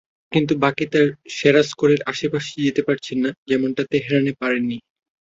[0.31, 1.07] কিন্তু বাকি তাঁর
[1.37, 4.77] সেরা স্কোরের আশপাশেই যেতে পারছেন না, যেমনটা তেহরানেও পারেননি।